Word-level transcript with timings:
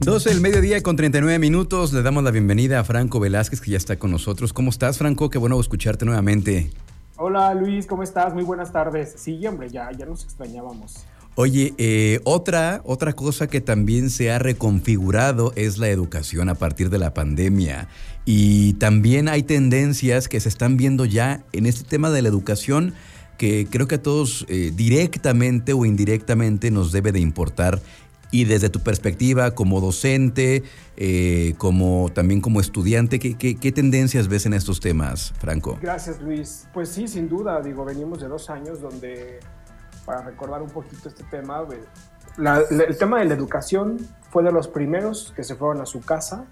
12 0.00 0.30
del 0.30 0.40
mediodía 0.40 0.82
con 0.82 0.96
39 0.96 1.38
minutos. 1.38 1.92
Le 1.92 2.02
damos 2.02 2.22
la 2.22 2.30
bienvenida 2.30 2.80
a 2.80 2.84
Franco 2.84 3.20
Velázquez, 3.20 3.60
que 3.60 3.72
ya 3.72 3.76
está 3.76 3.98
con 3.98 4.10
nosotros. 4.10 4.52
¿Cómo 4.52 4.70
estás, 4.70 4.96
Franco? 4.98 5.28
Qué 5.28 5.38
bueno 5.38 5.60
escucharte 5.60 6.04
nuevamente. 6.04 6.70
Hola, 7.16 7.52
Luis, 7.54 7.86
¿cómo 7.86 8.02
estás? 8.02 8.32
Muy 8.32 8.44
buenas 8.44 8.72
tardes. 8.72 9.14
Sí, 9.16 9.44
hombre, 9.46 9.68
ya, 9.70 9.90
ya 9.90 10.06
nos 10.06 10.24
extrañábamos. 10.24 11.04
Oye, 11.34 11.74
eh, 11.78 12.20
otra, 12.24 12.80
otra 12.84 13.12
cosa 13.12 13.48
que 13.48 13.60
también 13.60 14.10
se 14.10 14.30
ha 14.30 14.38
reconfigurado 14.38 15.52
es 15.56 15.78
la 15.78 15.88
educación 15.88 16.48
a 16.48 16.54
partir 16.54 16.90
de 16.90 16.98
la 16.98 17.12
pandemia. 17.12 17.88
Y 18.24 18.74
también 18.74 19.28
hay 19.28 19.42
tendencias 19.42 20.28
que 20.28 20.40
se 20.40 20.48
están 20.48 20.76
viendo 20.76 21.04
ya 21.04 21.44
en 21.52 21.66
este 21.66 21.88
tema 21.88 22.10
de 22.10 22.22
la 22.22 22.28
educación 22.28 22.94
que 23.36 23.68
creo 23.70 23.86
que 23.86 23.94
a 23.94 24.02
todos 24.02 24.44
eh, 24.48 24.72
directamente 24.74 25.72
o 25.72 25.84
indirectamente 25.84 26.70
nos 26.70 26.92
debe 26.92 27.12
de 27.12 27.20
importar 27.20 27.80
y 28.30 28.44
desde 28.44 28.68
tu 28.68 28.80
perspectiva 28.80 29.52
como 29.52 29.80
docente, 29.80 30.62
eh, 30.96 31.54
como 31.58 32.10
también 32.12 32.40
como 32.40 32.60
estudiante, 32.60 33.18
¿qué, 33.18 33.36
¿qué, 33.36 33.72
tendencias 33.72 34.28
ves 34.28 34.46
en 34.46 34.54
estos 34.54 34.80
temas, 34.80 35.32
Franco? 35.38 35.78
Gracias, 35.80 36.20
Luis. 36.20 36.66
Pues 36.72 36.90
sí, 36.90 37.08
sin 37.08 37.28
duda, 37.28 37.60
digo, 37.62 37.84
venimos 37.84 38.20
de 38.20 38.28
dos 38.28 38.50
años 38.50 38.80
donde, 38.80 39.40
para 40.04 40.22
recordar 40.22 40.62
un 40.62 40.70
poquito 40.70 41.08
este 41.08 41.24
tema, 41.24 41.66
el 42.70 42.98
tema 42.98 43.20
de 43.20 43.24
la 43.26 43.34
educación 43.34 43.98
fue 44.30 44.42
de 44.42 44.52
los 44.52 44.68
primeros 44.68 45.32
que 45.34 45.42
se 45.42 45.54
fueron 45.54 45.80
a 45.80 45.86
su 45.86 46.00
casa 46.00 46.46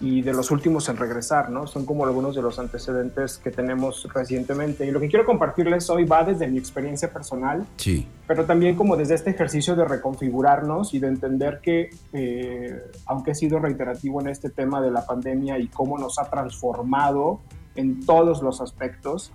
y 0.00 0.20
de 0.20 0.34
los 0.34 0.50
últimos 0.50 0.88
en 0.90 0.96
regresar, 0.98 1.50
¿no? 1.50 1.66
Son 1.66 1.86
como 1.86 2.04
algunos 2.04 2.34
de 2.34 2.42
los 2.42 2.58
antecedentes 2.58 3.38
que 3.38 3.50
tenemos 3.50 4.06
recientemente. 4.12 4.86
Y 4.86 4.90
lo 4.90 5.00
que 5.00 5.08
quiero 5.08 5.24
compartirles 5.24 5.88
hoy 5.88 6.04
va 6.04 6.22
desde 6.22 6.46
mi 6.48 6.58
experiencia 6.58 7.10
personal, 7.10 7.66
sí. 7.76 8.06
pero 8.26 8.44
también 8.44 8.76
como 8.76 8.96
desde 8.96 9.14
este 9.14 9.30
ejercicio 9.30 9.74
de 9.74 9.86
reconfigurarnos 9.86 10.92
y 10.92 10.98
de 10.98 11.08
entender 11.08 11.60
que, 11.62 11.90
eh, 12.12 12.78
aunque 13.06 13.30
he 13.30 13.34
sido 13.34 13.58
reiterativo 13.58 14.20
en 14.20 14.28
este 14.28 14.50
tema 14.50 14.82
de 14.82 14.90
la 14.90 15.06
pandemia 15.06 15.58
y 15.58 15.68
cómo 15.68 15.96
nos 15.96 16.18
ha 16.18 16.28
transformado 16.28 17.40
en 17.74 18.04
todos 18.04 18.42
los 18.42 18.60
aspectos, 18.60 19.32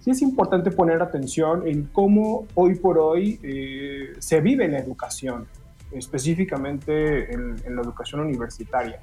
sí 0.00 0.10
es 0.10 0.20
importante 0.20 0.70
poner 0.70 1.00
atención 1.00 1.66
en 1.66 1.84
cómo 1.84 2.46
hoy 2.54 2.74
por 2.74 2.98
hoy 2.98 3.40
eh, 3.42 4.12
se 4.18 4.42
vive 4.42 4.68
la 4.68 4.78
educación, 4.78 5.46
específicamente 5.90 7.32
en, 7.32 7.56
en 7.64 7.76
la 7.76 7.82
educación 7.82 8.20
universitaria. 8.20 9.00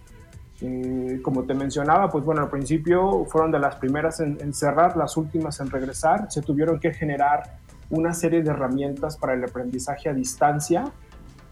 Eh, 0.62 1.20
como 1.24 1.44
te 1.44 1.54
mencionaba, 1.54 2.10
pues 2.10 2.26
bueno, 2.26 2.42
al 2.42 2.50
principio 2.50 3.26
fueron 3.26 3.52
de 3.52 3.60
las 3.60 3.76
primeras 3.78 4.20
en, 4.20 4.54
cerrar, 4.54 4.98
las 4.98 5.16
últimas 5.16 5.60
en 5.60 5.70
regresar. 5.70 6.30
Se 6.30 6.42
tuvieron 6.42 6.80
que 6.80 6.94
generar 6.94 7.58
una 7.90 8.14
serie 8.14 8.44
de 8.44 8.52
herramientas 8.52 9.18
para 9.18 9.34
el 9.34 9.44
aprendizaje 9.44 10.10
a 10.10 10.14
distancia, 10.14 10.86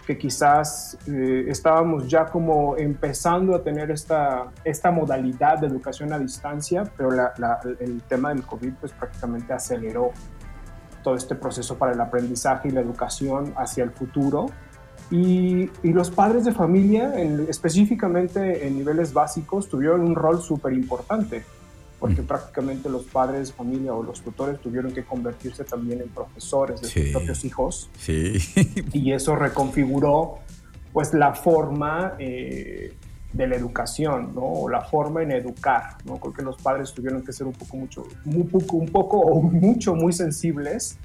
que 0.05 0.17
quizás 0.17 0.97
eh, 1.07 1.45
estábamos 1.47 2.07
ya 2.07 2.25
como 2.25 2.77
empezando 2.77 3.55
a 3.55 3.63
tener 3.63 3.91
esta, 3.91 4.51
esta 4.63 4.91
modalidad 4.91 5.59
de 5.59 5.67
educación 5.67 6.13
a 6.13 6.19
distancia, 6.19 6.83
pero 6.95 7.09
el 7.79 8.01
tema 8.03 8.29
del 8.29 8.43
COVID 8.43 8.73
pues 8.79 8.91
prácticamente 8.93 9.53
aceleró 9.53 10.11
todo 11.03 11.15
este 11.15 11.35
proceso 11.35 11.77
para 11.77 11.93
el 11.93 12.01
aprendizaje 12.01 12.67
y 12.67 12.71
la 12.71 12.81
educación 12.81 13.53
hacia 13.55 13.83
el 13.83 13.91
futuro. 13.91 14.47
Y, 15.09 15.69
los 15.83 16.11
padres 16.11 16.43
de 16.45 16.51
familia, 16.51 17.13
específicamente 17.47 18.67
en 18.67 18.77
niveles 18.77 19.13
básicos, 19.13 19.69
tuvieron 19.69 20.01
un 20.01 20.15
rol 20.15 20.41
súper 20.41 20.73
importante, 20.73 21.43
porque 21.99 22.21
mm. 22.21 22.25
prácticamente 22.25 22.89
los 22.89 23.03
padres 23.05 23.49
de 23.49 23.53
familia 23.53 23.93
o 23.93 24.03
los 24.03 24.21
tutores 24.21 24.59
tuvieron 24.59 24.91
que 24.91 25.03
convertirse 25.03 25.63
también 25.63 26.01
en 26.01 26.09
profesores 26.09 26.81
de 26.81 26.87
sus 26.87 27.11
propios 27.11 27.45
hijos. 27.45 27.89
Sí. 27.97 28.37
Y 28.93 29.11
eso 29.13 29.35
reconfiguró 29.35 30.39
pues 30.91 31.13
la 31.13 31.33
forma 31.33 32.15
eh, 32.19 32.93
de 33.31 33.47
la 33.47 33.55
educación, 33.55 34.33
¿no? 34.33 34.41
O 34.41 34.69
la 34.69 34.81
forma 34.81 35.21
en 35.21 35.31
educar, 35.31 35.97
¿no? 36.05 36.17
Creo 36.17 36.33
que 36.33 36.41
los 36.41 36.57
padres 36.57 36.93
tuvieron 36.93 37.23
que 37.23 37.31
ser 37.31 37.47
un 37.47 37.53
poco, 37.53 37.77
mucho, 37.77 38.03
muy 38.25 38.43
poco, 38.43 38.77
un 38.77 38.87
poco 38.87 39.19
o 39.19 39.41
mucho, 39.41 39.95
muy 39.95 40.11
sensibles 40.11 40.97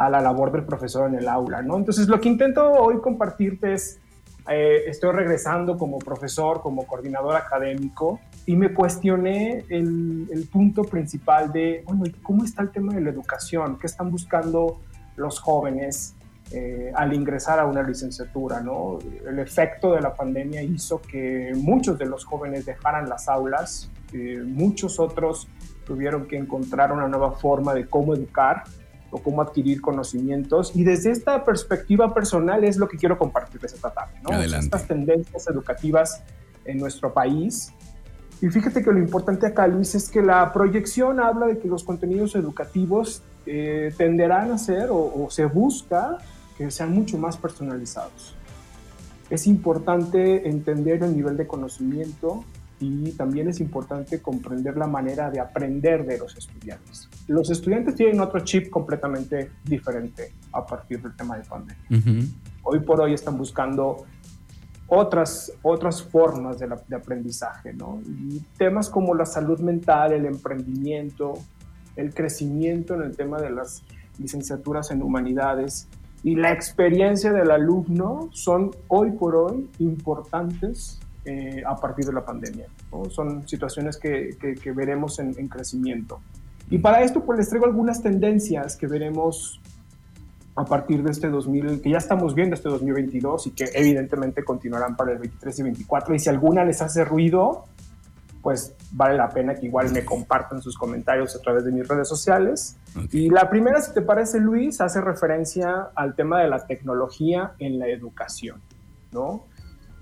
a 0.00 0.08
la 0.08 0.22
labor 0.22 0.50
del 0.50 0.64
profesor 0.64 1.10
en 1.10 1.16
el 1.16 1.28
aula, 1.28 1.60
¿no? 1.60 1.76
Entonces, 1.76 2.08
lo 2.08 2.18
que 2.18 2.30
intento 2.30 2.72
hoy 2.72 2.98
compartirte 3.02 3.74
es, 3.74 4.00
eh, 4.48 4.84
estoy 4.86 5.12
regresando 5.12 5.76
como 5.76 5.98
profesor, 5.98 6.62
como 6.62 6.86
coordinador 6.86 7.36
académico, 7.36 8.18
y 8.46 8.56
me 8.56 8.72
cuestioné 8.72 9.66
el, 9.68 10.48
punto 10.50 10.84
principal 10.84 11.52
de, 11.52 11.84
bueno, 11.84 12.04
¿cómo 12.22 12.44
está 12.44 12.62
el 12.62 12.70
tema 12.70 12.94
de 12.94 13.02
la 13.02 13.10
educación? 13.10 13.78
¿Qué 13.78 13.86
están 13.86 14.10
buscando 14.10 14.80
los 15.16 15.38
jóvenes 15.38 16.14
eh, 16.50 16.90
al 16.94 17.12
ingresar 17.12 17.60
a 17.60 17.66
una 17.66 17.82
licenciatura, 17.82 18.62
¿no? 18.62 18.98
El 19.28 19.38
efecto 19.38 19.92
de 19.92 20.00
la 20.00 20.14
pandemia 20.14 20.62
hizo 20.62 21.02
que 21.02 21.52
muchos 21.54 21.98
de 21.98 22.06
los 22.06 22.24
jóvenes 22.24 22.64
dejaran 22.64 23.06
las 23.06 23.28
aulas, 23.28 23.90
eh, 24.14 24.42
muchos 24.46 24.98
otros 24.98 25.46
tuvieron 25.84 26.26
que 26.26 26.38
encontrar 26.38 26.90
una 26.90 27.06
nueva 27.06 27.32
forma 27.32 27.74
de 27.74 27.86
cómo 27.86 28.14
educar, 28.14 28.64
o 29.10 29.18
cómo 29.22 29.42
adquirir 29.42 29.80
conocimientos. 29.80 30.72
Y 30.74 30.84
desde 30.84 31.10
esta 31.10 31.44
perspectiva 31.44 32.14
personal 32.14 32.64
es 32.64 32.76
lo 32.76 32.88
que 32.88 32.96
quiero 32.96 33.18
compartirles 33.18 33.72
esta 33.72 33.90
tarde, 33.90 34.14
¿no? 34.22 34.40
Estas 34.40 34.86
tendencias 34.86 35.46
educativas 35.48 36.22
en 36.64 36.78
nuestro 36.78 37.12
país. 37.12 37.72
Y 38.40 38.48
fíjate 38.48 38.82
que 38.82 38.90
lo 38.90 38.98
importante 38.98 39.46
acá, 39.46 39.66
Luis, 39.66 39.94
es 39.94 40.08
que 40.08 40.22
la 40.22 40.52
proyección 40.52 41.20
habla 41.20 41.46
de 41.46 41.58
que 41.58 41.68
los 41.68 41.84
contenidos 41.84 42.34
educativos 42.34 43.22
eh, 43.46 43.92
tenderán 43.96 44.52
a 44.52 44.58
ser 44.58 44.88
o 44.90 45.26
se 45.30 45.44
busca 45.44 46.18
que 46.56 46.70
sean 46.70 46.92
mucho 46.92 47.18
más 47.18 47.36
personalizados. 47.36 48.36
Es 49.30 49.46
importante 49.46 50.48
entender 50.48 51.02
el 51.02 51.16
nivel 51.16 51.36
de 51.36 51.46
conocimiento 51.46 52.44
y 52.80 53.12
también 53.12 53.48
es 53.48 53.60
importante 53.60 54.20
comprender 54.20 54.76
la 54.76 54.86
manera 54.86 55.30
de 55.30 55.38
aprender 55.38 56.06
de 56.06 56.18
los 56.18 56.36
estudiantes. 56.36 57.08
Los 57.28 57.50
estudiantes 57.50 57.94
tienen 57.94 58.20
otro 58.20 58.40
chip 58.40 58.70
completamente 58.70 59.50
diferente 59.64 60.32
a 60.52 60.64
partir 60.64 61.02
del 61.02 61.14
tema 61.14 61.36
de 61.36 61.44
pandemia. 61.44 62.26
Hoy 62.62 62.80
por 62.80 63.00
hoy 63.00 63.12
están 63.12 63.36
buscando 63.36 64.06
otras, 64.88 65.52
otras 65.62 66.02
formas 66.02 66.58
de, 66.58 66.68
de, 66.88 66.96
aprendizaje, 66.96 67.72
¿no? 67.74 68.00
Y 68.04 68.40
temas 68.56 68.88
como 68.88 69.14
la 69.14 69.26
salud 69.26 69.60
mental, 69.60 70.12
el 70.12 70.24
emprendimiento, 70.24 71.34
el 71.96 72.12
crecimiento 72.12 72.94
en 72.94 73.02
el 73.02 73.16
tema 73.16 73.40
de 73.40 73.50
las 73.50 73.82
licenciaturas 74.18 74.90
en 74.90 75.02
humanidades 75.02 75.86
y 76.22 76.34
la 76.34 76.52
experiencia 76.52 77.32
del 77.32 77.50
alumno 77.50 78.28
son 78.32 78.70
hoy 78.88 79.12
por 79.12 79.36
hoy 79.36 79.70
importantes 79.78 81.00
eh, 81.30 81.62
a 81.64 81.76
partir 81.76 82.04
de 82.04 82.12
la 82.12 82.24
pandemia. 82.24 82.66
Son 83.10 83.46
situaciones 83.46 83.96
que, 83.96 84.36
que, 84.60 84.72
veremos 84.72 85.20
en, 85.20 85.46
crecimiento. 85.46 86.20
Y 86.68 86.78
para 86.78 87.02
esto, 87.02 87.24
pues 87.24 87.38
les 87.38 87.48
traigo 87.48 87.66
algunas 87.66 88.02
tendencias 88.02 88.76
que 88.76 88.88
veremos 88.88 89.60
a 90.56 90.64
partir 90.64 91.04
de 91.04 91.12
este 91.12 91.28
2000, 91.28 91.82
que 91.82 91.90
ya 91.90 91.98
estamos 91.98 92.34
viendo 92.34 92.56
este 92.56 92.68
2022 92.68 93.46
y 93.46 93.50
que 93.52 93.70
evidentemente 93.74 94.42
continuarán 94.42 94.96
para 94.96 95.12
el 95.12 95.18
23 95.18 95.60
y 95.60 95.62
24. 95.62 96.14
Y 96.16 96.18
si 96.18 96.28
alguna 96.28 96.64
les 96.64 96.82
hace 96.82 97.04
ruido, 97.04 97.64
pues 98.42 98.74
vale 98.90 99.16
la 99.16 99.28
pena 99.28 99.54
que 99.54 99.66
igual 99.66 99.92
me 99.92 100.04
compartan 100.04 100.60
sus 100.60 100.76
comentarios 100.76 101.36
a 101.36 101.40
través 101.40 101.64
de 101.64 101.70
mis 101.70 101.86
redes 101.86 102.08
sociales. 102.08 102.76
Y 103.12 103.30
la 103.30 103.48
primera, 103.48 103.80
si 103.80 103.94
te 103.94 104.02
parece, 104.02 104.40
Luis, 104.40 104.80
hace 104.80 105.00
referencia 105.00 105.90
al 105.94 106.16
tema 106.16 106.40
de 106.40 106.48
la 106.48 106.66
tecnología 106.66 107.52
en 107.60 107.78
la 107.78 107.86
educación, 107.86 108.60
¿no? 109.12 109.44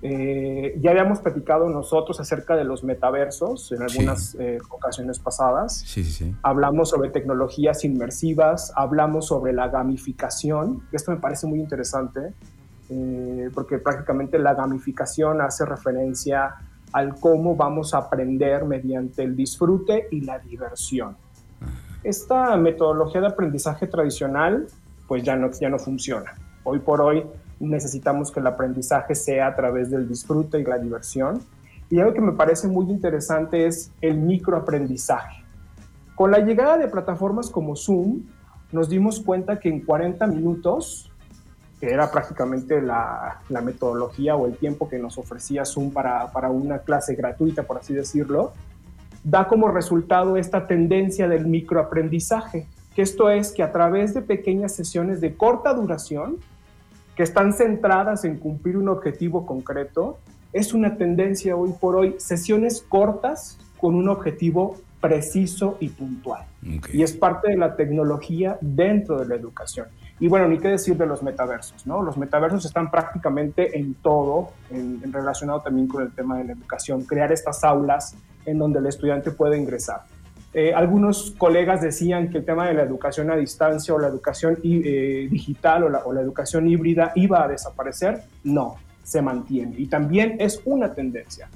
Eh, 0.01 0.79
ya 0.81 0.93
habíamos 0.93 1.19
platicado 1.19 1.69
nosotros 1.69 2.21
acerca 2.21 2.55
de 2.55 2.63
los 2.63 2.85
metaversos 2.85 3.73
en 3.73 3.83
algunas 3.83 4.37
eh, 4.37 4.59
ocasiones 4.69 5.19
pasadas. 5.19 5.81
Sí, 5.87 6.05
sí, 6.05 6.35
hablamos 6.43 6.91
sobre 6.91 7.11
tecnologías 7.11 7.85
inmersivas, 7.85 8.73
hablamos 8.77 9.27
sobre 9.27 9.53
la 9.53 9.69
gamificación. 9.69 10.83
Esto 10.93 11.11
me 11.11 11.17
parece 11.17 11.49
muy 11.49 11.59
interesante 11.59 12.33
eh, 12.91 13.51
porque 13.53 13.79
prácticamente 13.79 14.39
la 14.39 14.55
gamificación 14.55 15.41
hace 15.41 15.65
referencia 15.65 16.55
al 16.93 17.17
cómo 17.17 17.57
vamos 17.57 17.93
a 17.93 17.99
aprender 17.99 18.65
mediante 18.65 19.25
el 19.25 19.35
disfrute 19.35 20.07
y 20.13 20.21
la 20.21 20.39
diversión. 20.39 21.17
Esta 22.05 22.57
metodología 22.57 23.21
de 23.21 23.27
aprendizaje 23.27 23.89
tradicional 23.89 24.69
pues 25.09 25.25
ya 25.25 25.35
no, 25.35 25.51
ya 25.51 25.69
no 25.69 25.79
funciona. 25.79 26.35
Hoy 26.63 26.79
por 26.79 27.01
hoy 27.01 27.25
necesitamos 27.61 28.31
que 28.31 28.41
el 28.41 28.47
aprendizaje 28.47 29.15
sea 29.15 29.49
a 29.49 29.57
través 29.57 29.91
del 29.91 30.09
disfrute 30.09 30.61
y 30.61 30.65
la 30.65 30.79
diversión. 30.79 31.41
Y 31.91 32.01
algo 32.01 32.15
que 32.15 32.21
me 32.21 32.33
parece 32.33 32.69
muy 32.69 32.91
interesante 32.91 33.67
es 33.67 33.91
el 34.01 34.19
microaprendizaje. 34.19 35.43
Con 36.15 36.31
la 36.31 36.39
llegada 36.39 36.77
de 36.77 36.89
plataformas 36.89 37.49
como 37.49 37.77
Zoom, 37.77 38.23
nos 38.73 38.89
dimos 38.89 39.21
cuenta 39.21 39.59
que 39.59 39.69
en 39.69 39.81
40 39.81 40.27
minutos, 40.27 41.11
que 41.81 41.87
era 41.87 42.11
prácticamente 42.11 42.83
la, 42.83 43.41
metodología 43.63 44.37
o 44.37 44.47
el 44.47 44.57
tiempo 44.57 44.89
que 44.89 44.99
nos 44.99 45.17
ofrecía 45.17 45.65
Zoom 45.65 45.93
para, 45.93 46.31
para 46.33 46.51
una 46.51 46.81
clase 46.81 47.15
gratuita, 47.15 47.63
por 47.63 47.79
así 47.79 47.95
decirlo, 47.95 48.53
da 49.25 49.49
como 49.49 49.69
resultado 49.69 50.37
esta 50.37 50.67
tendencia 50.67 51.29
del 51.29 51.47
microaprendizaje, 51.47 52.67
que 52.95 53.03
esto 53.03 53.31
es 53.31 53.53
que 53.53 53.63
a 53.63 53.73
través 53.73 54.13
de 54.13 54.23
pequeñas 54.23 54.75
sesiones 54.75 55.21
de 55.21 55.37
corta 55.37 55.73
duración, 55.73 56.37
que 57.19 57.25
están 57.25 57.53
centradas 57.53 58.25
en 58.25 58.39
cumplir 58.39 58.77
un 58.77 58.89
objetivo 58.89 59.45
concreto, 59.45 60.19
es 60.53 60.73
una 60.73 60.97
tendencia 60.97 61.57
hoy 61.57 61.73
por 61.73 61.97
hoy, 61.97 62.15
sesiones 62.19 62.81
cortas 62.89 63.59
con 63.81 63.97
un 63.97 64.09
objetivo 64.09 64.77
preciso 65.01 65.77
y 65.81 65.89
puntual. 65.89 66.45
Y 66.93 67.03
es 67.03 67.15
parte 67.15 67.51
de 67.51 67.57
la 67.57 67.75
tecnología 67.75 68.57
dentro 68.61 69.19
de 69.19 69.27
la 69.27 69.35
educación. 69.35 69.89
Y 70.21 70.29
bueno, 70.29 70.47
ni 70.47 70.59
qué 70.59 70.69
decir 70.69 70.97
de 70.97 71.07
los 71.07 71.25
metaversos, 71.25 71.85
¿no? 71.89 72.03
Los 72.03 72.17
metaversos 72.17 72.65
están 72.65 72.89
prácticamente 72.89 73.77
en 73.77 73.95
todo, 73.95 74.51
en, 74.71 75.13
relacionado 75.13 75.61
también 75.61 75.89
con 75.89 76.05
el 76.05 76.13
tema 76.13 76.39
de 76.39 76.45
la 76.45 76.53
educación, 76.53 77.03
crear 77.03 77.33
estas 77.33 77.65
aulas 77.65 78.15
en 78.47 78.59
donde 78.59 78.79
el 78.79 78.87
estudiante 78.87 79.33
puede 79.33 79.59
ingresar. 79.59 80.03
Eh, 80.55 80.73
algunos 80.75 81.33
colegas 81.37 81.83
decían 81.83 82.31
que 82.31 82.39
el 82.39 82.45
tema 82.45 82.69
de 82.69 82.75
la 82.75 82.83
educación 82.83 83.31
a 83.31 83.37
distancia 83.37 83.93
o 83.93 83.99
la 83.99 84.09
educación 84.09 84.59
eh, 84.65 85.29
digital 85.31 85.85
o 85.85 85.89
la, 85.89 85.99
o 86.07 86.13
la 86.13 86.23
educación 86.23 86.67
híbrida 86.69 87.13
iba 87.15 87.45
a 87.45 87.49
desaparecer. 87.49 88.23
No, 88.45 88.77
se 89.03 89.23
mantiene 89.23 89.75
y 89.79 89.87
también 89.87 90.37
es 90.39 90.61
una 90.67 90.93
tendencia. 90.93 91.49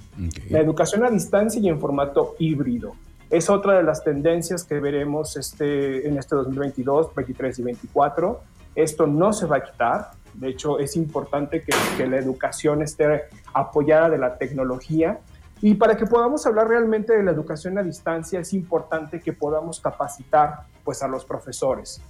La 0.49 0.61
educación 0.61 1.05
a 1.05 1.11
distancia 1.11 1.61
y 1.61 1.69
en 1.69 1.79
formato 1.79 2.35
híbrido 2.39 2.95
es 3.29 3.51
otra 3.51 3.77
de 3.77 3.83
las 3.83 4.05
tendencias 4.05 4.65
que 4.65 4.79
veremos 4.81 5.37
este, 5.37 6.07
en 6.07 6.19
este 6.19 6.35
2022, 6.35 7.15
23 7.15 7.59
y 7.59 7.63
24. 7.63 8.43
Esto 8.75 9.07
no 9.07 9.33
se 9.33 9.47
va 9.47 9.57
a 9.57 9.65
quitar. 9.65 10.11
De 10.35 10.49
hecho, 10.49 10.79
es 10.79 10.97
importante 10.97 11.63
que, 11.63 11.73
que 11.97 12.07
la 12.07 12.19
educación 12.19 12.83
esté 12.83 13.23
apoyada 13.53 14.11
de 14.11 14.19
la 14.19 14.37
tecnología. 14.37 15.19
Y 15.63 15.75
para 15.75 15.97
que 15.97 16.07
podamos 16.07 16.45
hablar 16.45 16.69
realmente 16.69 17.17
de 17.17 17.23
la 17.23 17.31
educación 17.31 17.79
a 17.79 17.85
distancia, 17.85 18.41
es 18.41 18.53
importante 18.53 19.21
que 19.21 19.33
podamos 19.33 19.79
capacitar 19.79 20.65
pues, 20.83 21.05
a 21.05 21.09
los 21.09 21.25
profesores. 21.25 22.03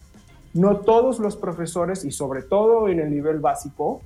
No 0.55 0.79
todos 0.79 1.19
los 1.19 1.37
profesores, 1.37 2.05
y 2.07 2.13
sobre 2.13 2.43
todo 2.43 2.89
en 2.89 2.99
el 2.99 3.11
nivel 3.11 3.41
básico, 3.41 4.01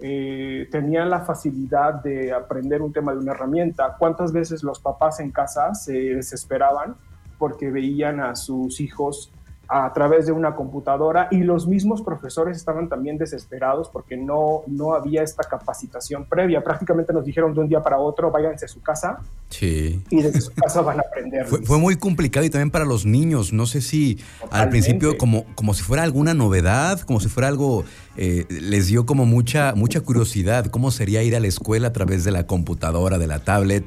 eh, 0.00 0.66
tenían 0.70 1.10
la 1.10 1.20
facilidad 1.20 2.02
de 2.02 2.32
aprender 2.32 2.80
un 2.80 2.92
tema 2.92 3.12
de 3.12 3.18
una 3.18 3.32
herramienta. 3.32 3.96
¿Cuántas 3.98 4.32
veces 4.32 4.62
los 4.62 4.80
papás 4.80 5.20
en 5.20 5.30
casa 5.30 5.74
se 5.74 5.92
desesperaban 5.92 6.96
porque 7.38 7.70
veían 7.70 8.20
a 8.20 8.34
sus 8.34 8.80
hijos 8.80 9.30
a 9.68 9.92
través 9.92 10.26
de 10.26 10.32
una 10.32 10.54
computadora 10.54 11.28
y 11.30 11.38
los 11.38 11.66
mismos 11.66 12.02
profesores 12.02 12.56
estaban 12.56 12.88
también 12.88 13.18
desesperados 13.18 13.88
porque 13.88 14.16
no, 14.16 14.62
no 14.66 14.94
había 14.94 15.22
esta 15.22 15.42
capacitación 15.42 16.24
previa. 16.26 16.62
Prácticamente 16.62 17.12
nos 17.12 17.24
dijeron 17.24 17.52
de 17.54 17.60
un 17.60 17.68
día 17.68 17.82
para 17.82 17.98
otro, 17.98 18.30
váyanse 18.30 18.66
a 18.66 18.68
su 18.68 18.80
casa 18.80 19.18
sí. 19.48 20.02
y 20.10 20.22
desde 20.22 20.40
su 20.40 20.52
casa 20.52 20.82
van 20.82 20.98
a 20.98 21.02
aprender. 21.02 21.46
Fue, 21.46 21.78
muy 21.78 21.96
complicado 21.96 22.46
y 22.46 22.50
también 22.50 22.70
para 22.70 22.84
los 22.84 23.06
niños. 23.06 23.52
No 23.52 23.66
sé 23.66 23.80
si 23.80 24.18
al 24.50 24.68
principio 24.68 25.18
como, 25.18 25.44
como 25.54 25.74
si 25.74 25.82
fuera 25.82 26.02
alguna 26.02 26.34
novedad, 26.34 27.00
como 27.00 27.20
si 27.20 27.28
fuera 27.28 27.48
algo, 27.48 27.84
eh, 28.16 28.46
les 28.48 28.86
dio 28.86 29.04
como 29.04 29.26
mucha, 29.26 29.74
mucha 29.74 30.00
curiosidad, 30.00 30.66
cómo 30.66 30.90
sería 30.90 31.22
ir 31.22 31.34
a 31.36 31.40
la 31.40 31.48
escuela 31.48 31.88
a 31.88 31.92
través 31.92 32.24
de 32.24 32.30
la 32.30 32.46
computadora, 32.46 33.18
de 33.18 33.26
la 33.26 33.40
tablet. 33.40 33.84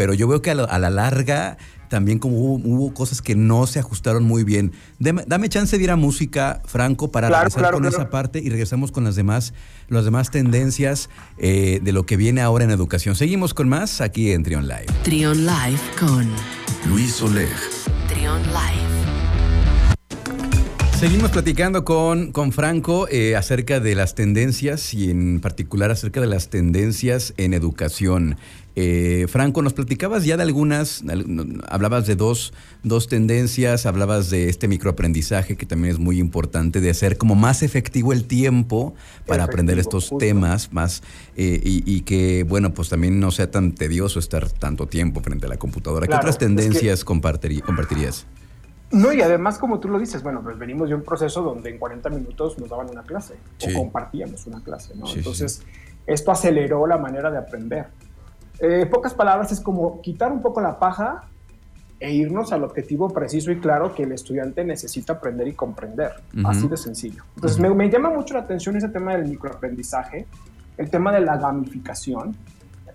Pero 0.00 0.14
yo 0.14 0.26
veo 0.26 0.40
que 0.40 0.50
a 0.50 0.54
la 0.54 0.88
larga 0.88 1.58
también 1.88 2.18
como 2.18 2.38
hubo, 2.38 2.94
cosas 2.94 3.20
que 3.20 3.34
no 3.34 3.66
se 3.66 3.80
ajustaron 3.80 4.24
muy 4.24 4.44
bien. 4.44 4.72
Dame, 4.98 5.48
chance 5.50 5.76
de 5.76 5.84
ir 5.84 5.90
a 5.90 5.96
música, 5.96 6.62
Franco, 6.64 7.12
para 7.12 7.28
regresar 7.28 7.70
con 7.70 7.84
esa 7.84 8.08
parte 8.08 8.38
y 8.38 8.48
regresamos 8.48 8.92
con 8.92 9.04
las 9.04 9.14
demás, 9.14 9.52
las 9.88 10.06
demás 10.06 10.30
tendencias 10.30 11.10
eh, 11.36 11.80
de 11.82 11.92
lo 11.92 12.06
que 12.06 12.16
viene 12.16 12.40
ahora 12.40 12.64
en 12.64 12.70
educación. 12.70 13.14
Seguimos 13.14 13.52
con 13.52 13.68
más 13.68 14.00
aquí 14.00 14.32
en 14.32 14.42
Trion 14.42 14.66
Live. 14.66 14.86
Trion 15.02 15.44
Live 15.44 15.80
con 15.98 16.26
Luis 16.88 17.20
Oleg. 17.20 17.54
Trion 18.08 18.42
Live. 18.44 18.79
Seguimos 21.00 21.30
platicando 21.30 21.82
con, 21.82 22.30
con 22.30 22.52
Franco 22.52 23.08
eh, 23.08 23.34
acerca 23.34 23.80
de 23.80 23.94
las 23.94 24.14
tendencias 24.14 24.92
y 24.92 25.10
en 25.10 25.40
particular 25.40 25.90
acerca 25.90 26.20
de 26.20 26.26
las 26.26 26.50
tendencias 26.50 27.32
en 27.38 27.54
educación. 27.54 28.36
Eh, 28.76 29.24
Franco, 29.26 29.62
nos 29.62 29.72
platicabas 29.72 30.26
ya 30.26 30.36
de 30.36 30.42
algunas, 30.42 31.02
hablabas 31.70 32.06
de 32.06 32.16
dos, 32.16 32.52
dos 32.82 33.08
tendencias, 33.08 33.86
hablabas 33.86 34.28
de 34.28 34.50
este 34.50 34.68
microaprendizaje 34.68 35.56
que 35.56 35.64
también 35.64 35.94
es 35.94 35.98
muy 35.98 36.18
importante, 36.18 36.82
de 36.82 36.90
hacer 36.90 37.16
como 37.16 37.34
más 37.34 37.62
efectivo 37.62 38.12
el 38.12 38.24
tiempo 38.26 38.92
para 39.26 39.44
aprender 39.44 39.78
estos 39.78 40.12
temas 40.18 40.70
más 40.70 41.02
eh, 41.34 41.62
y, 41.64 42.02
que, 42.02 42.44
bueno, 42.46 42.74
pues 42.74 42.90
también 42.90 43.20
no 43.20 43.30
sea 43.30 43.50
tan 43.50 43.72
tedioso 43.72 44.18
estar 44.18 44.50
tanto 44.50 44.86
tiempo 44.86 45.22
frente 45.22 45.46
a 45.46 45.48
la 45.48 45.56
computadora. 45.56 46.06
¿Qué 46.06 46.14
otras 46.14 46.36
tendencias 46.36 47.04
compartirías? 47.04 48.26
No, 48.92 49.12
y 49.12 49.22
además, 49.22 49.58
como 49.58 49.78
tú 49.78 49.88
lo 49.88 49.98
dices, 49.98 50.22
bueno, 50.22 50.42
pues 50.42 50.58
venimos 50.58 50.88
de 50.88 50.96
un 50.96 51.02
proceso 51.02 51.42
donde 51.42 51.70
en 51.70 51.78
40 51.78 52.10
minutos 52.10 52.58
nos 52.58 52.68
daban 52.68 52.90
una 52.90 53.02
clase 53.02 53.36
o 53.62 53.78
compartíamos 53.78 54.46
una 54.46 54.62
clase, 54.62 54.94
¿no? 54.96 55.06
Entonces, 55.14 55.62
esto 56.06 56.32
aceleró 56.32 56.86
la 56.86 56.98
manera 56.98 57.30
de 57.30 57.38
aprender. 57.38 57.86
Eh, 58.58 58.86
pocas 58.86 59.14
palabras 59.14 59.52
es 59.52 59.60
como 59.60 60.00
quitar 60.02 60.32
un 60.32 60.42
poco 60.42 60.60
la 60.60 60.78
paja 60.78 61.24
e 62.00 62.12
irnos 62.12 62.52
al 62.52 62.64
objetivo 62.64 63.08
preciso 63.10 63.52
y 63.52 63.60
claro 63.60 63.94
que 63.94 64.02
el 64.02 64.12
estudiante 64.12 64.64
necesita 64.64 65.14
aprender 65.14 65.46
y 65.46 65.52
comprender. 65.52 66.12
Así 66.44 66.66
de 66.66 66.76
sencillo. 66.76 67.22
Entonces, 67.36 67.60
me, 67.60 67.70
me, 67.70 67.88
llama 67.88 68.10
mucho 68.10 68.34
la 68.34 68.40
atención 68.40 68.76
ese 68.76 68.88
tema 68.88 69.12
del 69.16 69.28
microaprendizaje, 69.28 70.26
el 70.78 70.90
tema 70.90 71.12
de 71.12 71.20
la 71.20 71.36
gamificación 71.36 72.34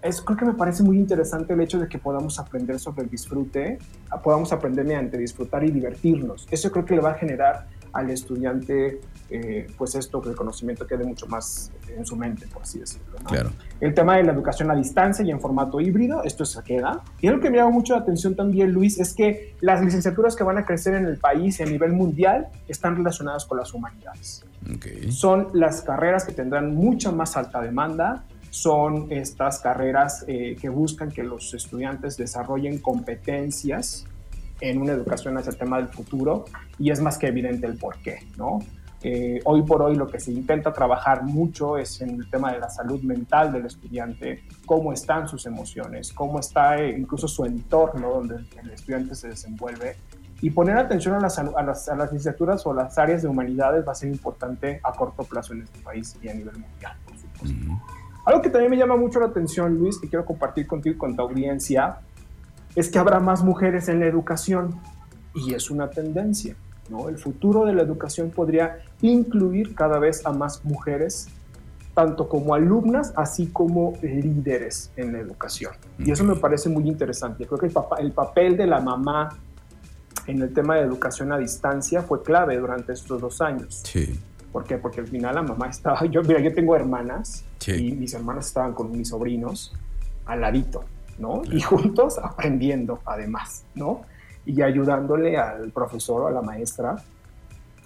es, 0.06 0.22
creo 0.22 0.38
que 0.38 0.46
me 0.46 0.54
parece 0.54 0.84
muy 0.84 0.98
interesante 0.98 1.54
el 1.54 1.62
hecho 1.62 1.80
de 1.80 1.88
que 1.88 1.98
podamos 1.98 2.40
aprender 2.40 2.80
sobre 2.80 3.04
el 3.04 3.10
disfrute, 3.10 3.80
podamos 4.24 4.54
aprender 4.54 4.86
mediante 4.86 5.18
disfrutar 5.18 5.63
y 5.63 5.72
divertirnos. 5.72 6.48
Eso 6.52 6.72
creo 6.72 6.86
que 6.86 6.96
le 6.96 7.02
va 7.02 7.12
a 7.12 7.13
generar 7.16 7.68
al 7.92 8.10
estudiante, 8.10 9.00
eh, 9.30 9.68
pues 9.78 9.96
esto, 9.96 10.22
que 10.22 10.30
el 10.30 10.36
conocimiento 10.36 10.86
quede 10.86 11.06
mucho 11.06 11.28
más 11.28 11.72
en 11.88 12.06
su 12.06 12.16
mente, 12.18 12.46
por 12.48 12.62
así 12.62 12.80
decirlo. 12.80 13.16
Claro. 13.25 13.52
El 13.80 13.94
tema 13.94 14.18
de 14.18 14.24
la 14.24 14.34
educación 14.34 14.69
a 14.69 14.75
distancia 14.75 15.24
y 15.25 15.31
en 15.31 15.40
formato 15.40 15.80
híbrido, 15.80 16.22
esto 16.24 16.46
se 16.46 16.62
queda. 16.62 17.02
Y 17.22 17.28
algo 17.28 17.42
que 17.42 17.50
me 17.50 17.57
llama 17.57 17.72
mucho 17.72 17.94
la 17.94 18.02
atención 18.02 18.36
también, 18.36 18.72
Luis, 18.74 19.00
es 19.00 19.13
que 19.13 19.56
las 19.62 19.81
licenciaturas 19.81 20.36
que 20.36 20.44
van 20.44 20.57
a 20.57 20.66
crecer 20.66 20.94
en 20.94 21.06
el 21.06 21.18
país 21.18 21.60
a 21.62 21.66
nivel 21.66 21.94
mundial 21.94 22.48
están 22.68 22.98
relacionadas 22.98 23.46
con 23.46 23.57
las 23.57 23.74
humanidades. 23.74 24.46
Son 25.10 25.50
las 25.54 25.81
carreras 25.81 26.25
que 26.25 26.34
tendrán 26.34 26.75
mucha 26.75 27.12
más 27.12 27.38
alta 27.38 27.62
demanda, 27.62 28.25
son 28.56 29.12
estas 29.12 29.60
carreras 29.60 30.24
eh, 30.30 30.56
que 30.60 30.69
buscan 30.69 31.12
que 31.12 31.24
los 31.24 31.54
estudiantes 31.54 32.16
desarrollen 32.16 32.78
competencias 32.78 34.06
en 34.62 34.81
una 34.81 34.94
educación 34.94 35.38
hacia 35.38 35.50
el 35.50 35.57
tema 35.57 35.75
del 35.75 35.90
futuro 35.90 36.46
y 36.80 36.90
es 36.90 37.02
más 37.02 37.18
que 37.18 37.28
evidente 37.28 37.68
el 37.68 37.78
por 37.78 37.98
qué, 37.98 38.25
¿no? 38.38 38.60
Eh, 39.04 39.42
hoy 39.44 39.63
por 39.63 39.81
hoy 39.81 39.96
lo 39.96 40.07
que 40.07 40.22
se 40.22 40.31
intenta 40.31 40.72
trabajar 40.72 41.24
mucho 41.24 41.78
es 41.78 42.00
en 42.00 42.12
el 42.12 42.30
tema 42.30 42.54
de 42.54 42.60
la 42.60 42.69
salud 42.69 43.02
mental 43.02 43.52
del 43.52 43.66
estudiante, 43.66 44.44
cómo 44.66 44.94
están 44.94 45.28
sus 45.28 45.46
emociones, 45.46 46.14
cómo 46.14 46.40
está 46.40 46.81
eh, 46.81 46.95
incluso 46.97 47.28
su 47.28 47.44
entorno 47.44 48.09
donde 48.09 48.35
el 48.57 48.69
estudiante 48.71 49.16
se 49.16 49.28
desenvuelve. 49.28 49.97
Y 50.42 50.50
poner 50.50 50.78
atención 50.78 51.16
a 51.16 51.19
las, 51.19 51.38
a, 51.40 51.44
las, 51.62 51.90
a 51.90 51.95
las 51.95 52.12
licenciaturas 52.14 52.66
o 52.66 52.74
las 52.74 52.97
áreas 52.97 53.21
de 53.21 53.28
humanidades 53.28 53.85
va 53.85 53.92
a 53.92 53.95
ser 53.95 54.09
importante 54.09 54.80
a 54.81 54.94
corto 54.94 55.24
plazo 55.24 55.52
en 55.54 55.64
este 55.64 55.80
país 55.80 56.18
y 56.21 56.30
a 56.30 56.33
nivel 56.33 56.57
mundial, 56.57 56.95
por 57.06 57.18
supuesto. 57.18 58.05
Algo 58.26 58.42
que 58.42 58.50
también 58.50 58.72
me 58.72 58.78
llama 58.78 58.96
mucho 58.98 59.20
la 59.20 59.28
atención, 59.28 59.78
Luis, 59.78 60.00
que 60.00 60.10
quiero 60.10 60.26
compartir 60.26 60.66
contigo 60.66 60.96
y 60.96 60.98
con 60.98 61.16
tu 61.16 61.22
audiencia, 61.22 62.00
es 62.76 62.90
que 62.90 62.98
habrá 62.98 63.20
más 63.20 63.44
mujeres 63.44 63.88
en 63.88 64.00
la 64.00 64.08
educación 64.08 64.80
y 65.34 65.54
es 65.54 65.70
una 65.70 65.90
tendencia. 65.90 66.56
¿no? 66.90 67.08
El 67.08 67.18
futuro 67.18 67.66
de 67.66 67.74
la 67.74 67.84
educación 67.84 68.32
podría 68.32 68.80
incluir 69.02 69.76
cada 69.76 70.00
vez 70.00 70.26
a 70.26 70.32
más 70.32 70.66
mujeres, 70.66 71.28
tanto 71.94 72.28
como 72.28 72.54
alumnas, 72.56 73.14
así 73.16 73.48
como 73.48 73.94
líderes 74.02 74.92
en 74.98 75.14
la 75.14 75.20
educación. 75.20 75.74
Y 76.00 76.12
eso 76.12 76.24
me 76.24 76.36
parece 76.36 76.68
muy 76.68 76.88
interesante. 76.88 77.46
Creo 77.46 77.60
que 77.60 77.68
el, 77.68 77.74
el 78.00 78.12
papel 78.12 78.58
de 78.58 78.68
la 78.68 78.82
mamá 78.82 79.30
en 80.28 80.42
el 80.42 80.54
tema 80.54 80.76
de 80.76 80.82
educación 80.82 81.32
a 81.32 81.38
distancia 81.38 82.02
fue 82.02 82.24
clave 82.24 82.58
durante 82.58 82.94
estos 82.94 83.22
dos 83.22 83.42
años. 83.42 83.82
Sí. 83.86 84.20
¿Por 84.56 84.64
qué? 84.64 84.78
Porque 84.78 85.02
al 85.02 85.07
final 85.07 85.35
la 85.35 85.44
mamá 85.44 85.68
estaba, 85.69 86.06
yo, 86.06 86.21
mira, 86.24 86.40
yo 86.40 86.54
tengo 86.54 86.78
hermanas 86.78 87.44
y 87.68 87.92
mis 87.92 88.14
hermanas 88.14 88.47
estaban 88.47 88.71
con 88.71 88.90
mis 88.90 89.09
sobrinos 89.09 89.76
al 90.26 90.40
ladito, 90.40 90.85
¿no? 91.19 91.42
Y 91.52 91.59
juntos 91.59 92.18
aprendiendo 92.18 93.02
además, 93.06 93.66
¿no? 93.76 94.04
Y 94.45 94.62
ayudándole 94.62 95.35
al 95.35 95.71
profesor 95.71 96.21
o 96.21 96.28
a 96.28 96.31
la 96.31 96.42
maestra 96.42 96.95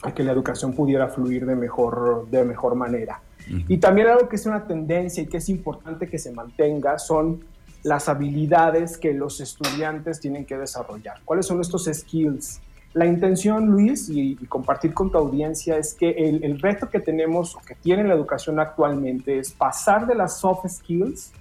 a 0.04 0.14
que 0.14 0.22
la 0.22 0.32
educación 0.32 0.74
pudiera 0.74 1.08
fluir 1.08 1.48
de 1.48 1.56
mejor, 1.56 2.28
de 2.30 2.46
mejor 2.46 2.76
manera. 2.76 3.20
Y 3.68 3.80
también 3.80 4.06
algo 4.06 4.30
que 4.30 4.36
es 4.36 4.46
una 4.46 4.68
tendencia 4.68 5.24
y 5.24 5.26
que 5.26 5.38
es 5.38 5.50
importante 5.50 6.08
que 6.08 6.20
se 6.20 6.32
mantenga 6.32 7.00
son 7.00 7.46
las 7.82 8.08
habilidades 8.10 9.00
que 9.00 9.16
los 9.16 9.42
estudiantes 9.42 10.20
tienen 10.20 10.46
que 10.46 10.56
desarrollar. 10.56 11.20
¿Cuáles 11.26 11.48
son 11.48 11.62
estos 11.62 11.90
skills? 11.92 12.62
La 12.94 13.06
intención, 13.06 13.68
Luis, 13.68 14.10
y, 14.10 14.36
compartir 14.48 14.94
con 14.94 15.12
tu 15.12 15.18
audiencia 15.18 15.78
es 15.78 15.94
que 15.94 16.10
el, 16.10 16.60
reto 16.60 16.90
que 16.90 17.00
tenemos 17.00 17.56
o 17.56 17.60
que 17.60 17.76
tiene 17.76 18.04
la 18.04 18.16
educación 18.16 18.60
actualmente 18.60 19.38
es 19.38 19.52
pasar 19.52 20.08
de 20.08 20.16
las 20.16 20.40
soft 20.40 20.68
skills 20.68 21.32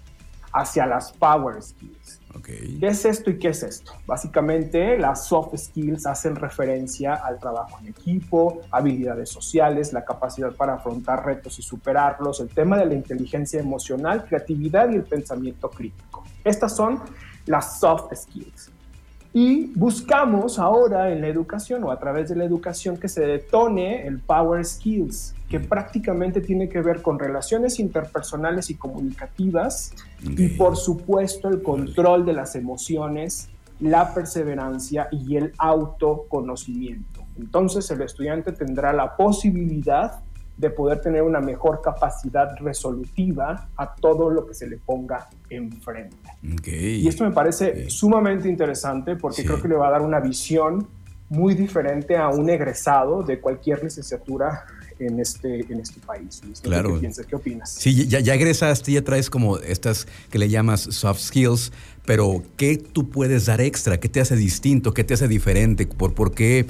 hacia 0.52 0.86
las 0.86 1.12
power 1.12 1.62
skills. 1.62 2.20
¿Qué 2.44 2.86
es 2.86 3.04
esto 3.04 3.30
y 3.30 3.38
qué 3.38 3.48
es 3.48 3.62
esto? 3.62 3.92
Básicamente, 4.06 4.98
las 4.98 5.26
soft 5.26 5.56
skills 5.56 6.06
hacen 6.06 6.36
referencia 6.36 7.14
al 7.14 7.38
trabajo 7.38 7.78
en 7.80 7.88
equipo, 7.88 8.60
habilidades 8.70 9.30
sociales, 9.30 9.92
la 9.92 10.04
capacidad 10.04 10.52
para 10.54 10.74
afrontar 10.74 11.24
retos 11.24 11.58
y 11.58 11.62
superarlos, 11.62 12.40
el 12.40 12.48
tema 12.48 12.76
de 12.76 12.86
la 12.86 12.94
inteligencia 12.94 13.58
emocional, 13.58 14.24
creatividad 14.26 14.90
y 14.90 14.96
el 14.96 15.04
pensamiento 15.04 15.70
crítico. 15.70 16.24
Estas 16.44 16.76
son 16.76 17.00
las 17.46 17.80
soft 17.80 18.14
skills. 18.14 18.70
Y 19.32 19.66
buscamos 19.74 20.58
ahora 20.58 21.12
en 21.12 21.20
la 21.20 21.28
educación 21.28 21.84
o 21.84 21.90
a 21.90 21.98
través 21.98 22.30
de 22.30 22.36
la 22.36 22.44
educación 22.44 22.96
que 22.96 23.08
se 23.08 23.26
detone 23.26 24.06
el 24.06 24.20
Power 24.20 24.64
Skills, 24.64 25.34
que 25.48 25.60
prácticamente 25.60 26.40
tiene 26.40 26.68
que 26.68 26.80
ver 26.80 27.02
con 27.02 27.18
relaciones 27.18 27.78
interpersonales 27.78 28.70
y 28.70 28.74
comunicativas 28.74 29.92
y 30.22 30.48
por 30.48 30.76
supuesto 30.76 31.48
el 31.48 31.62
control 31.62 32.24
de 32.24 32.32
las 32.32 32.56
emociones, 32.56 33.48
la 33.80 34.14
perseverancia 34.14 35.08
y 35.12 35.36
el 35.36 35.52
autoconocimiento. 35.58 37.22
Entonces 37.38 37.90
el 37.90 38.02
estudiante 38.02 38.52
tendrá 38.52 38.92
la 38.92 39.16
posibilidad 39.16 40.20
de 40.58 40.70
poder 40.70 41.00
tener 41.00 41.22
una 41.22 41.40
mejor 41.40 41.80
capacidad 41.80 42.56
resolutiva 42.58 43.68
a 43.76 43.94
todo 43.94 44.28
lo 44.28 44.46
que 44.46 44.54
se 44.54 44.66
le 44.66 44.76
ponga 44.76 45.28
enfrente. 45.48 46.16
Y 46.66 47.06
esto 47.06 47.24
me 47.24 47.30
parece 47.30 47.88
sumamente 47.88 48.48
interesante 48.48 49.16
porque 49.16 49.44
creo 49.44 49.62
que 49.62 49.68
le 49.68 49.76
va 49.76 49.88
a 49.88 49.92
dar 49.92 50.02
una 50.02 50.20
visión 50.20 50.86
muy 51.30 51.54
diferente 51.54 52.16
a 52.16 52.28
un 52.28 52.48
egresado 52.50 53.22
de 53.22 53.38
cualquier 53.40 53.84
licenciatura 53.84 54.64
en 54.98 55.20
este, 55.20 55.60
en 55.60 55.80
este 55.80 56.00
país. 56.00 56.42
Claro. 56.62 56.94
¿Qué 56.94 57.00
piensas? 57.00 57.26
¿Qué 57.26 57.36
opinas? 57.36 57.70
Sí, 57.70 58.08
ya, 58.08 58.18
ya 58.20 58.34
egresaste, 58.34 58.92
ya 58.92 59.04
traes 59.04 59.30
como 59.30 59.58
estas 59.58 60.08
que 60.30 60.38
le 60.38 60.48
llamas 60.48 60.80
soft 60.80 61.20
skills, 61.20 61.72
pero 62.04 62.42
¿qué 62.56 62.78
tú 62.78 63.08
puedes 63.10 63.46
dar 63.46 63.60
extra? 63.60 64.00
¿Qué 64.00 64.08
te 64.08 64.20
hace 64.20 64.34
distinto? 64.34 64.92
¿Qué 64.92 65.04
te 65.04 65.14
hace 65.14 65.28
diferente? 65.28 65.86
¿Por, 65.86 66.14
por 66.14 66.34
qué? 66.34 66.66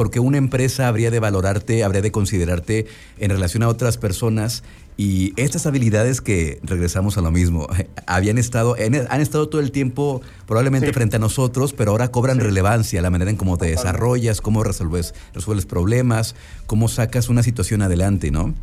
Porque 0.00 0.18
una 0.18 0.38
empresa 0.38 0.88
habría 0.88 1.10
de 1.10 1.20
valorarte, 1.20 1.84
habría 1.84 2.00
de 2.00 2.10
considerarte 2.10 2.86
en 3.18 3.30
relación 3.30 3.62
a 3.62 3.68
otras 3.68 3.98
personas 3.98 4.64
y 4.96 5.34
estas 5.36 5.66
habilidades 5.66 6.22
que 6.22 6.58
regresamos 6.62 7.18
a 7.18 7.20
lo 7.20 7.30
mismo, 7.30 7.66
habían 8.06 8.38
estado, 8.38 8.76
han 8.78 9.20
estado 9.20 9.50
todo 9.50 9.60
el 9.60 9.72
tiempo 9.72 10.22
probablemente 10.46 10.90
frente 10.94 11.16
a 11.16 11.18
nosotros, 11.18 11.74
pero 11.74 11.90
ahora 11.90 12.08
cobran 12.08 12.40
relevancia 12.40 13.02
la 13.02 13.10
manera 13.10 13.30
en 13.30 13.36
cómo 13.36 13.58
te 13.58 13.66
desarrollas, 13.66 14.40
cómo 14.40 14.64
resuelves, 14.64 15.14
resuelves 15.34 15.66
problemas, 15.66 16.34
cómo 16.66 16.88
sacas 16.88 17.28
una 17.28 17.42
situación 17.42 17.82
adelante, 17.82 18.30
¿no? 18.30 18.54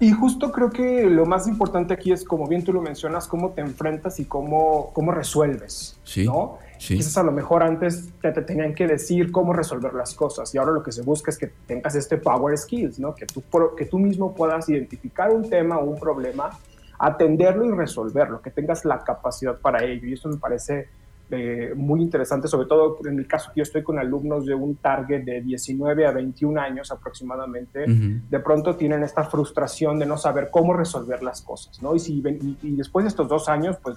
Y 0.00 0.10
justo 0.12 0.52
creo 0.52 0.68
que 0.68 1.06
lo 1.06 1.24
más 1.24 1.48
importante 1.48 1.94
aquí 1.94 2.12
es, 2.12 2.24
como 2.24 2.46
bien 2.46 2.62
tú 2.62 2.74
lo 2.74 2.82
mencionas, 2.82 3.26
cómo 3.26 3.52
te 3.52 3.62
enfrentas 3.62 4.20
y 4.20 4.26
cómo, 4.26 4.90
cómo 4.92 5.12
resuelves, 5.12 5.96
sí, 6.04 6.26
¿no? 6.26 6.58
Sí. 6.78 6.96
Quizás 6.96 7.16
a 7.18 7.22
lo 7.22 7.32
mejor 7.32 7.62
antes 7.62 8.08
te, 8.20 8.30
te, 8.32 8.42
tenían 8.42 8.74
que 8.74 8.86
decir 8.86 9.32
cómo 9.32 9.52
resolver 9.52 9.94
las 9.94 10.14
cosas 10.14 10.54
y 10.54 10.58
ahora 10.58 10.72
lo 10.72 10.82
que 10.82 10.92
se 10.92 11.02
busca 11.02 11.30
es 11.30 11.38
que 11.38 11.48
tengas 11.66 11.94
este 11.94 12.18
power 12.18 12.56
skills, 12.56 12.98
¿no? 12.98 13.14
Que 13.14 13.26
tú, 13.26 13.42
que 13.76 13.84
tú 13.86 13.98
mismo 13.98 14.34
puedas 14.34 14.68
identificar 14.68 15.30
un 15.30 15.48
tema 15.48 15.78
o 15.78 15.84
un 15.84 15.98
problema, 15.98 16.50
atenderlo 16.98 17.64
y 17.64 17.72
resolverlo, 17.72 18.40
que 18.40 18.50
tengas 18.50 18.84
la 18.84 19.02
capacidad 19.02 19.58
para 19.58 19.84
ello. 19.84 20.06
Y 20.06 20.12
eso 20.14 20.28
me 20.28 20.36
parece 20.36 20.88
eh, 21.30 21.72
muy 21.76 22.00
interesante, 22.00 22.48
sobre 22.48 22.66
todo 22.66 22.98
en 23.04 23.18
el 23.18 23.26
caso 23.26 23.50
que 23.52 23.58
yo 23.58 23.62
estoy 23.62 23.82
con 23.82 23.98
alumnos 23.98 24.46
de 24.46 24.54
un 24.54 24.76
target 24.76 25.24
de 25.24 25.42
19 25.42 26.06
a 26.06 26.12
21 26.12 26.60
años 26.60 26.90
aproximadamente, 26.90 27.84
de 27.86 28.40
pronto 28.40 28.76
tienen 28.76 29.02
esta 29.02 29.24
frustración 29.24 29.98
de 29.98 30.06
no 30.06 30.16
saber 30.16 30.48
cómo 30.50 30.72
resolver 30.72 31.22
las 31.22 31.42
cosas, 31.42 31.82
¿no? 31.82 31.94
Y, 31.94 31.98
si, 31.98 32.22
y, 32.62 32.76
después 32.76 33.04
de 33.04 33.08
estos 33.08 33.28
dos 33.28 33.48
años, 33.48 33.76
pues 33.82 33.96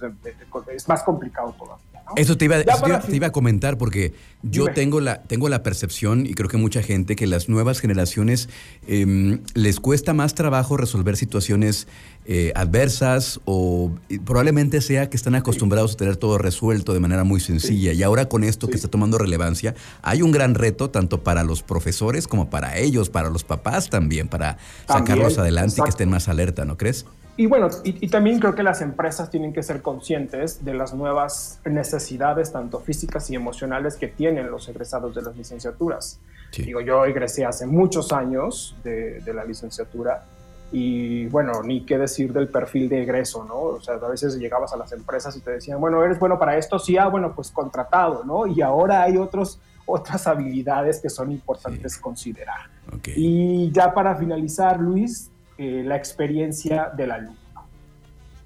es 0.75 0.87
más 0.89 1.03
complicado 1.03 1.55
todavía. 1.57 2.03
¿no? 2.05 2.13
Eso, 2.17 2.37
te 2.37 2.45
iba, 2.45 2.61
te 2.61 3.15
iba, 3.15 3.27
a 3.27 3.31
comentar 3.31 3.77
porque 3.77 4.13
yo 4.41 4.65
tengo 4.73 4.99
la, 4.99 5.23
tengo 5.23 5.47
la 5.47 5.63
percepción, 5.63 6.25
y 6.25 6.33
creo 6.33 6.49
que 6.49 6.57
mucha 6.57 6.81
gente, 6.81 7.15
que 7.15 7.27
las 7.27 7.47
nuevas 7.47 7.79
generaciones 7.79 8.49
eh, 8.87 9.39
les 9.53 9.79
cuesta 9.79 10.13
más 10.13 10.35
trabajo 10.35 10.75
resolver 10.77 11.15
situaciones 11.15 11.87
eh, 12.25 12.51
adversas 12.55 13.39
o 13.45 13.91
probablemente 14.25 14.81
sea 14.81 15.09
que 15.09 15.17
están 15.17 15.33
acostumbrados 15.33 15.93
a 15.93 15.97
tener 15.97 16.17
todo 16.17 16.37
resuelto 16.37 16.93
de 16.93 16.99
manera 16.99 17.20
muy 17.23 17.39
sencilla. 17.39 17.93
Y 17.93 18.03
ahora 18.03 18.27
con 18.27 18.43
esto 18.43 18.67
que 18.67 18.75
está 18.75 18.87
tomando 18.87 19.17
relevancia, 19.17 19.75
hay 20.01 20.21
un 20.21 20.31
gran 20.31 20.55
reto 20.55 20.89
tanto 20.89 21.23
para 21.23 21.43
los 21.43 21.63
profesores 21.63 22.27
como 22.27 22.49
para 22.49 22.77
ellos, 22.77 23.09
para 23.09 23.29
los 23.29 23.43
papás 23.43 23.89
también, 23.89 24.27
para 24.27 24.57
sacarlos 24.87 25.37
adelante 25.37 25.75
y 25.79 25.83
que 25.83 25.89
estén 25.89 26.09
más 26.09 26.27
alerta, 26.27 26.65
¿no 26.65 26.77
crees? 26.77 27.05
Y 27.37 27.45
bueno, 27.45 27.69
y, 27.83 28.07
también 28.09 28.39
creo 28.39 28.53
que 28.53 28.61
las 28.61 28.81
empresas 28.81 29.31
tienen 29.31 29.53
que 29.53 29.63
ser 29.63 29.81
conscientes 29.81 30.63
de 30.65 30.73
las 30.73 30.93
nuevas 30.93 31.59
necesidades, 31.65 32.51
tanto 32.51 32.81
físicas 32.81 33.29
y 33.31 33.35
emocionales, 33.35 33.95
que 33.95 34.07
tienen 34.07 34.51
los 34.51 34.67
egresados 34.67 35.15
de 35.15 35.21
las 35.21 35.35
licenciaturas. 35.35 36.19
Digo, 36.55 36.81
yo 36.81 37.05
egresé 37.05 37.45
hace 37.45 37.65
muchos 37.65 38.11
años 38.11 38.75
de, 38.83 39.21
de 39.21 39.33
la 39.33 39.45
licenciatura 39.45 40.25
y 40.71 41.25
bueno, 41.27 41.61
ni 41.63 41.85
qué 41.85 41.97
decir 41.97 42.31
del 42.31 42.47
perfil 42.47 42.87
de 42.87 43.03
egreso, 43.03 43.43
¿no? 43.43 43.59
O 43.59 43.81
sea, 43.81 43.95
a 43.95 44.07
veces 44.07 44.37
llegabas 44.37 44.71
a 44.73 44.77
las 44.77 44.91
empresas 44.93 45.35
y 45.35 45.41
te 45.41 45.51
decían, 45.51 45.81
bueno, 45.81 46.03
eres 46.03 46.17
bueno 46.17 46.39
para 46.39 46.57
esto, 46.57 46.79
sí, 46.79 46.97
ah, 46.97 47.07
bueno, 47.07 47.33
pues 47.35 47.51
contratado, 47.51 48.23
¿no? 48.23 48.47
Y 48.47 48.61
ahora 48.61 49.03
hay 49.03 49.17
otros, 49.17 49.59
otras 49.85 50.27
habilidades 50.27 51.01
que 51.01 51.09
son 51.09 51.31
importantes 51.31 51.97
considerar. 51.97 52.69
Y 53.15 53.69
ya 53.71 53.93
para 53.93 54.15
finalizar, 54.15 54.79
Luis, 54.79 55.29
eh, 55.57 55.83
la 55.85 55.97
experiencia 55.97 56.89
del 56.95 57.11
alumno. 57.11 57.41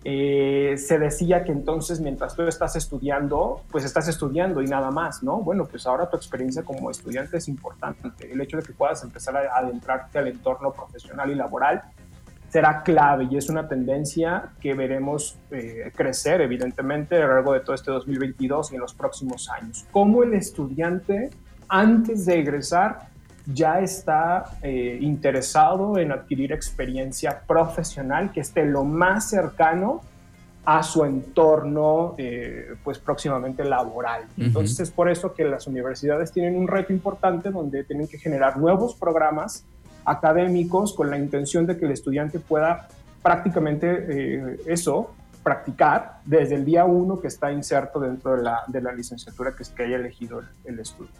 Eh, 0.08 0.75
se 0.77 1.00
decía 1.00 1.44
que 1.44 1.51
entonces 1.51 2.00
mientras 2.00 2.36
tú 2.36 2.44
estás 2.44 2.75
estudiando, 2.75 3.62
pues 3.72 3.84
estás 3.84 4.08
estudiando 4.08 4.62
y 4.62 4.67
nada 4.67 4.91
más, 4.91 5.24
¿no? 5.24 5.38
Bueno, 5.38 5.65
pues 5.65 5.88
ahora 5.88 6.08
tu 6.08 6.15
experiencia 6.15 6.62
como 6.63 6.91
estudiante 6.91 7.38
es 7.38 7.48
importante. 7.48 8.32
El 8.32 8.39
hecho 8.39 8.58
de 8.58 8.63
que 8.63 8.74
puedas 8.74 9.03
empezar 9.03 9.36
a 9.36 9.58
adentrarte 9.58 10.20
al 10.20 10.27
entorno 10.27 10.72
profesional 10.74 11.32
y 11.32 11.36
laboral 11.36 11.84
será 12.56 12.84
clave 12.84 13.28
y 13.30 13.36
es 13.36 13.50
una 13.50 13.68
tendencia 13.68 14.52
que 14.62 14.74
veremos 14.74 15.38
eh, 15.52 15.92
crecer 15.94 16.40
evidentemente 16.40 17.18
a 17.18 17.28
lo 17.28 17.34
largo 17.34 17.52
de 17.52 17.60
todo 17.60 17.76
este 17.76 17.92
2022 17.92 18.72
y 18.72 18.76
en 18.76 18.80
los 18.80 18.94
próximos 18.94 19.50
años. 19.50 19.86
Cómo 19.92 20.24
el 20.24 20.34
estudiante 20.36 21.32
antes 21.68 22.26
de 22.26 22.40
egresar 22.40 23.10
ya 23.46 23.82
está 23.82 24.58
eh, 24.62 24.98
interesado 25.02 25.98
en 25.98 26.14
adquirir 26.14 26.54
experiencia 26.54 27.42
profesional 27.46 28.32
que 28.32 28.40
esté 28.40 28.66
lo 28.66 28.86
más 28.86 29.30
cercano 29.30 30.00
a 30.64 30.82
su 30.82 31.04
entorno, 31.04 32.16
eh, 32.18 32.76
pues 32.86 33.00
próximamente 33.00 33.66
laboral. 33.66 34.28
Entonces 34.38 34.80
es 34.80 34.92
por 34.92 35.10
eso 35.12 35.34
que 35.34 35.44
las 35.44 35.68
universidades 35.68 36.32
tienen 36.32 36.56
un 36.56 36.70
reto 36.70 36.94
importante 36.94 37.52
donde 37.52 37.84
tienen 37.84 38.08
que 38.08 38.18
generar 38.18 38.58
nuevos 38.58 38.96
programas 38.96 39.66
académicos 40.06 40.94
con 40.94 41.10
la 41.10 41.18
intención 41.18 41.66
de 41.66 41.78
que 41.78 41.86
el 41.86 41.92
estudiante 41.92 42.40
pueda 42.40 42.88
prácticamente 43.22 43.88
eh, 43.90 44.60
eso, 44.68 45.12
practicar 45.44 46.20
desde 46.26 46.56
el 46.56 46.66
día 46.66 46.86
uno 46.86 47.20
que 47.20 47.28
está 47.28 47.52
inserto 47.52 48.00
dentro 48.00 48.36
de 48.36 48.44
la, 48.44 48.64
de 48.68 48.82
la 48.82 48.94
licenciatura 48.94 49.56
que, 49.56 49.64
es 49.64 49.70
que 49.70 49.84
haya 49.84 49.98
elegido 49.98 50.42
el, 50.64 50.80
estudio. 50.80 51.12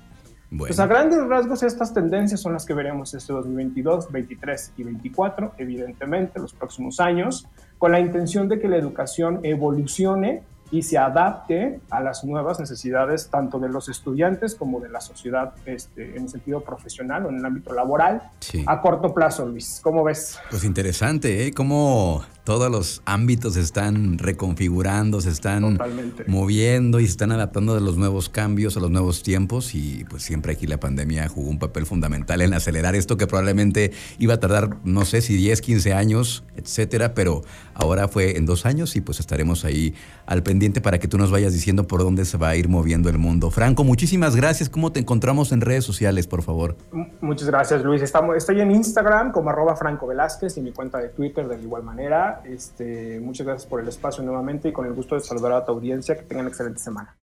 Pues 0.58 0.80
a 0.80 0.88
grandes 0.88 1.24
rasgos 1.28 1.64
estas 1.64 1.94
tendencias 1.94 2.40
son 2.40 2.54
las 2.54 2.66
que 2.66 2.74
veremos 2.74 3.14
este 3.14 3.34
2022, 3.34 4.12
23 4.12 4.74
y 4.78 4.84
24, 4.84 5.54
evidentemente, 5.58 6.40
los 6.40 6.54
próximos 6.54 7.00
años, 7.00 7.48
con 7.78 7.92
la 7.92 8.00
intención 8.00 8.48
de 8.48 8.60
que 8.60 8.68
la 8.68 8.78
educación 8.78 9.40
evolucione 9.44 10.44
y 10.72 10.82
se 10.82 10.98
adapte 10.98 11.80
a 11.90 12.02
las 12.02 12.24
nuevas 12.24 12.60
necesidades 12.60 13.30
tanto 13.30 13.60
de 13.60 13.70
los 13.70 13.90
estudiantes 13.90 14.56
como 14.56 14.80
de 14.80 14.90
la 14.90 15.02
sociedad 15.02 15.54
este, 15.66 16.18
en 16.18 16.24
el 16.24 16.30
sentido 16.30 16.62
profesional 16.62 17.26
o 17.26 17.30
en 17.30 17.38
el 17.38 17.46
ámbito 17.46 17.74
laboral 17.74 18.32
a 18.66 18.82
corto 18.82 19.14
plazo, 19.14 19.46
Luis. 19.46 19.80
¿Cómo 19.84 20.04
ves? 20.04 20.40
Pues 20.50 20.64
interesante, 20.64 21.48
¿eh? 21.48 21.54
Cómo 21.54 22.24
todos 22.46 22.72
los 22.72 23.02
ámbitos 23.06 23.56
se 23.56 23.62
están 23.62 24.20
reconfigurando, 24.20 25.20
se 25.20 25.32
están 25.32 25.80
moviendo 26.28 27.00
y 27.00 27.06
se 27.06 27.12
están 27.12 27.32
adaptando 27.32 27.76
a 27.76 27.80
los 27.80 27.98
nuevos 27.98 28.30
cambios, 28.30 28.78
a 28.78 28.80
los 28.80 28.92
nuevos 28.92 29.24
tiempos 29.24 29.74
y 29.74 30.06
pues 30.10 30.22
siempre 30.22 30.54
aquí 30.54 30.68
la 30.68 30.80
pandemia 30.80 31.28
jugó 31.28 31.50
un 31.50 31.58
papel 31.58 31.88
fundamental 31.88 32.42
en 32.42 32.54
acelerar 32.54 32.96
esto 32.96 33.18
que 33.18 33.26
probablemente 33.26 33.92
iba 34.20 34.36
a 34.36 34.40
tardar 34.40 34.78
no 34.84 35.06
sé 35.06 35.22
si 35.22 35.36
10, 35.36 35.60
15 35.60 35.94
años, 35.94 36.44
etcétera, 36.56 37.16
pero 37.16 37.42
ahora 37.74 38.08
fue 38.08 38.38
en 38.38 38.46
dos 38.46 38.68
años 38.68 38.96
y 38.96 39.02
pues 39.02 39.20
estaremos 39.20 39.66
ahí 39.66 39.96
al 40.28 40.44
pendiente 40.44 40.82
para 40.82 41.00
que 41.00 41.08
tú 41.08 41.18
nos 41.18 41.32
vayas 41.32 41.52
diciendo 41.52 41.88
por 41.88 42.02
dónde 42.02 42.26
se 42.26 42.38
va 42.38 42.50
a 42.50 42.56
ir 42.56 42.70
moviendo 42.70 43.10
el 43.10 43.18
mundo. 43.18 43.50
Franco, 43.50 43.84
muchísimas 43.84 44.36
gracias. 44.36 44.70
¿Cómo 44.70 44.92
te 44.92 45.00
encontramos 45.00 45.52
en 45.52 45.62
redes 45.62 45.84
sociales, 45.84 46.28
por 46.28 46.44
favor? 46.44 46.78
Muchas 47.22 47.48
gracias, 47.48 47.84
Luis. 47.84 48.04
Estamos, 48.04 48.38
estoy 48.38 48.62
en 48.62 48.72
Instagram 48.72 49.32
como 49.32 49.50
arroba 49.50 49.76
Franco 49.76 50.06
Velázquez 50.06 50.58
y 50.58 50.62
mi 50.62 50.72
cuenta 50.72 51.00
de 51.00 51.10
Twitter 51.10 51.48
de 51.48 51.60
igual 51.62 51.84
manera. 51.84 52.35
Este, 52.44 53.20
muchas 53.20 53.46
gracias 53.46 53.70
por 53.70 53.80
el 53.82 53.88
espacio 53.88 54.24
nuevamente 54.24 54.70
y 54.70 54.72
con 54.72 54.86
el 54.86 54.94
gusto 54.94 55.16
de 55.16 55.22
saludar 55.22 55.54
a 55.54 55.66
tu 55.66 55.72
audiencia. 55.72 56.16
Que 56.16 56.24
tengan 56.24 56.48
excelente 56.48 56.80
semana. 56.80 57.14